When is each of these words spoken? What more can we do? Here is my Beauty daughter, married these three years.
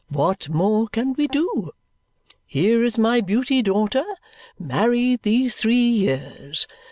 What 0.09 0.49
more 0.49 0.87
can 0.87 1.13
we 1.13 1.27
do? 1.27 1.73
Here 2.47 2.83
is 2.83 2.97
my 2.97 3.21
Beauty 3.21 3.61
daughter, 3.61 4.03
married 4.57 5.21
these 5.21 5.53
three 5.55 5.75
years. 5.79 6.65